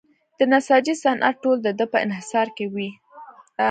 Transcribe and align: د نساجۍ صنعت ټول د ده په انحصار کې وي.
د 0.37 0.39
نساجۍ 0.51 0.95
صنعت 1.03 1.35
ټول 1.43 1.57
د 1.63 1.67
ده 1.77 1.85
په 1.93 1.97
انحصار 2.05 2.47
کې 2.57 2.65
وي. 2.73 2.89